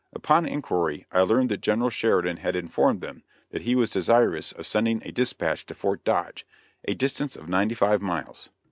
Upon 0.13 0.47
inquiry 0.47 1.05
I 1.11 1.21
learned 1.21 1.49
that 1.49 1.61
General 1.61 1.91
Sheridan 1.91 2.37
had 2.37 2.55
informed 2.55 3.01
them 3.01 3.21
that 3.51 3.61
he 3.61 3.75
was 3.75 3.91
desirous 3.91 4.51
of 4.51 4.65
sending 4.65 4.99
a 5.05 5.11
dispatch 5.11 5.63
to 5.67 5.75
Fort 5.75 6.03
Dodge, 6.03 6.43
a 6.85 6.95
distance 6.95 7.35
of 7.35 7.47
ninety 7.47 7.75
five 7.75 8.01
miles. 8.01 8.49